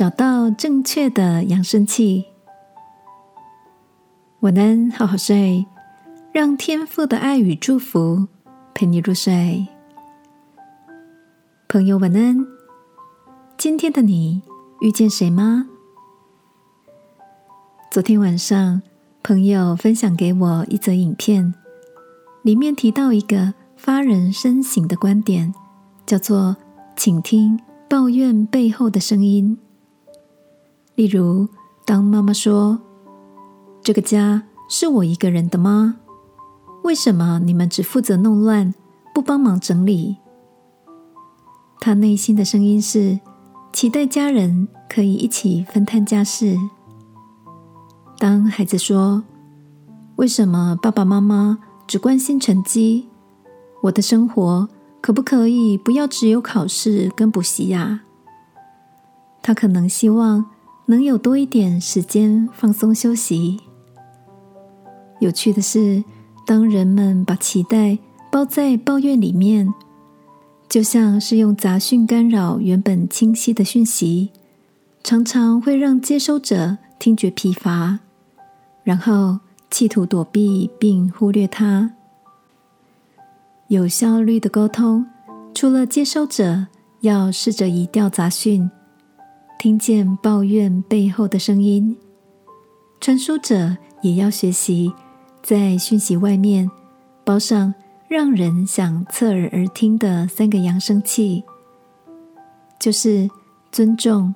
[0.00, 2.24] 找到正确的扬声器。
[4.40, 5.66] 晚安，好好睡，
[6.32, 8.26] 让天父的爱与祝福
[8.72, 9.66] 陪你入睡。
[11.68, 12.34] 朋友，晚安。
[13.58, 14.40] 今天的你
[14.80, 15.66] 遇见谁吗？
[17.90, 18.80] 昨天晚上，
[19.22, 21.52] 朋友分享给我一则影片，
[22.40, 25.52] 里面提到一个发人深省的观点，
[26.06, 26.56] 叫做
[26.96, 27.60] “请听”。
[27.86, 29.58] 抱怨背后的声音，
[31.00, 31.48] 例如，
[31.86, 32.78] 当妈妈说
[33.80, 35.96] ：“这个家是我一个人的吗？
[36.82, 38.74] 为什么你们只负责弄乱，
[39.14, 40.18] 不帮忙整理？”
[41.80, 43.18] 他内心的声音是
[43.72, 46.54] 期待家人可以一起分摊家事。
[48.18, 49.24] 当孩子说
[50.16, 53.08] ：“为什么爸爸妈妈只关心成绩？
[53.84, 54.68] 我的生活？”
[55.00, 58.02] 可不可以不要只有考试跟补习呀？
[59.40, 60.44] 他可能希望
[60.90, 63.60] 能有多一点时间放松休息。
[65.20, 66.02] 有趣的是，
[66.44, 67.96] 当人们把期待
[68.28, 69.72] 包在抱怨里面，
[70.68, 74.30] 就像是用杂讯干扰原本清晰的讯息，
[75.04, 78.00] 常常会让接收者听觉疲乏，
[78.82, 79.38] 然后
[79.70, 81.92] 企图躲避并忽略它。
[83.68, 85.06] 有效率的沟通，
[85.54, 86.66] 除了接收者
[87.02, 88.68] 要试着移掉杂讯，
[89.60, 91.94] 听见抱怨背后的声音，
[92.98, 94.90] 传输者也要学习
[95.42, 96.70] 在讯息外面
[97.26, 97.74] 包上
[98.08, 101.44] 让人想侧耳而听的三个扬声器，
[102.78, 103.28] 就是
[103.70, 104.34] 尊重、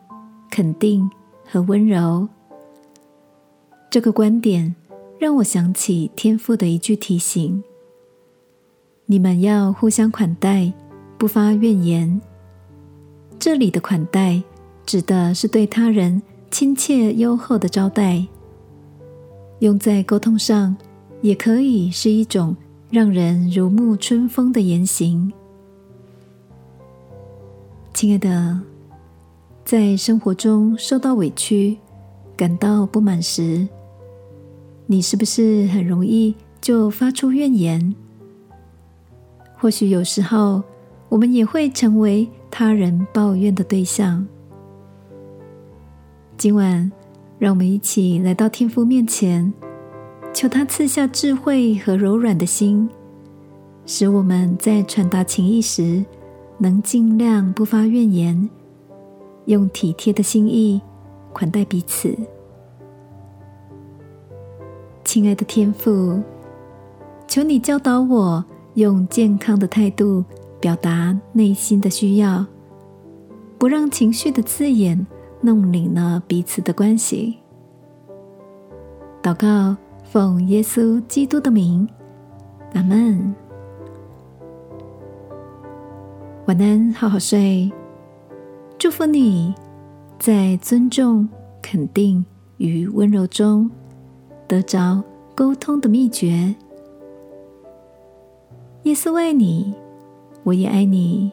[0.51, 1.11] 肯定
[1.51, 2.29] 和温柔。
[3.89, 4.75] 这个观点
[5.19, 7.65] 让我想起天父的一句提醒。
[9.06, 10.71] 你们要互相款待，
[11.17, 12.21] 不发怨言。
[13.39, 14.43] 这里的款待
[14.87, 18.27] 指的是对他人亲切优厚的招待，
[19.61, 20.77] 用在沟通上
[21.22, 22.55] 也可以是一种
[22.91, 25.33] 让人如沐春风的言行。
[27.93, 28.61] 亲爱的，
[29.65, 31.78] 在生活中受到委屈、
[32.37, 33.67] 感到不满时，
[34.87, 37.94] 你是不是很容易就发出怨言？
[39.56, 40.62] 或许有时候，
[41.09, 44.27] 我们也会成为他人抱怨的对象。
[46.37, 46.91] 今晚，
[47.39, 49.53] 让我们一起来到天父面前，
[50.33, 52.89] 求他赐下智慧和柔软的心，
[53.87, 56.05] 使我们在传达情意时，
[56.59, 58.50] 能尽量不发怨言，
[59.47, 60.81] 用体贴的心意
[61.33, 62.15] 款待彼此。
[65.05, 66.21] 亲爱的天父，
[67.27, 68.44] 求你教导我。
[68.75, 70.25] 用健康的态度
[70.59, 72.44] 表达内心的需要，
[73.56, 75.06] 不让情绪的字眼
[75.44, 77.37] 弄拧了彼此的关系。
[79.22, 81.87] 祷告，奉耶稣基督的名，
[82.72, 83.34] 阿门。
[86.47, 87.71] 晚安，好好睡。
[88.78, 89.55] 祝福你
[90.19, 91.28] 在尊重、
[91.61, 92.25] 肯定
[92.56, 93.71] 与温柔中
[94.49, 95.03] 得着
[95.34, 96.55] 沟通的秘诀。
[98.84, 99.75] 耶稣爱你，
[100.43, 101.31] 我也爱你。